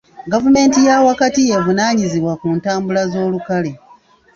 Gavumenti 0.31 0.77
y'awakati 0.87 1.41
y'evunaanyizibwa 1.49 2.33
ku 2.41 2.47
ntambula 2.57 3.01
z'olukale. 3.11 3.71